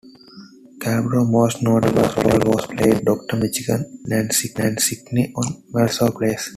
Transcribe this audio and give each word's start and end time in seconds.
Calabro's 0.81 1.29
most 1.35 1.61
notable 1.67 2.01
role 2.23 2.43
was 2.53 2.65
playing 2.71 3.03
Doctor 3.09 3.35
Michael 3.41 3.83
Mancini 4.09 5.31
on 5.35 5.63
"Melrose 5.73 6.09
Place". 6.17 6.45